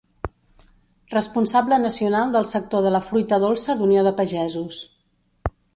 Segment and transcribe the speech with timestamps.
[1.15, 4.85] Responsable nacional del sector de la Fruita Dolça d'Unió de Pagesos.